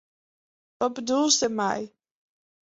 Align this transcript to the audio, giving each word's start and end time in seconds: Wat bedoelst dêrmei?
Wat 0.79 0.93
bedoelst 0.97 1.39
dêrmei? 1.41 1.81